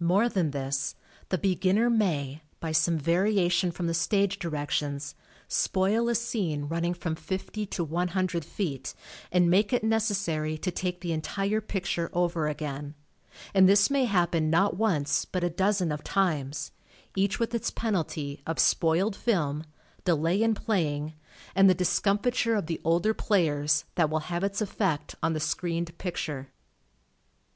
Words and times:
More 0.00 0.28
than 0.28 0.50
this, 0.50 0.96
the 1.28 1.38
beginner 1.38 1.88
may, 1.88 2.42
by 2.58 2.72
some 2.72 2.98
variation 2.98 3.70
from 3.70 3.86
the 3.86 3.94
stage 3.94 4.40
directions, 4.40 5.14
spoil 5.46 6.08
a 6.08 6.16
scene 6.16 6.64
running 6.64 6.94
from 6.94 7.14
fifty 7.14 7.64
to 7.66 7.84
one 7.84 8.08
hundred 8.08 8.44
feet 8.44 8.92
and 9.30 9.48
make 9.48 9.72
it 9.72 9.84
necessary 9.84 10.58
to 10.58 10.72
take 10.72 11.00
the 11.00 11.12
entire 11.12 11.60
picture 11.60 12.10
over 12.12 12.48
again, 12.48 12.96
and 13.54 13.68
this 13.68 13.88
may 13.88 14.06
happen 14.06 14.50
not 14.50 14.76
once 14.76 15.24
but 15.24 15.44
a 15.44 15.48
dozen 15.48 15.92
of 15.92 16.02
times, 16.02 16.72
each 17.14 17.38
with 17.38 17.54
its 17.54 17.70
penalty 17.70 18.42
of 18.48 18.58
spoiled 18.58 19.14
film, 19.14 19.62
delay 20.04 20.42
in 20.42 20.56
playing 20.56 21.14
and 21.54 21.70
the 21.70 21.72
discomfiture 21.74 22.56
of 22.56 22.66
the 22.66 22.80
older 22.82 23.14
players, 23.14 23.84
that 23.94 24.10
will 24.10 24.18
have 24.26 24.42
its 24.42 24.60
effect 24.60 25.14
on 25.22 25.34
the 25.34 25.38
screened 25.38 25.96
picture. 25.98 26.48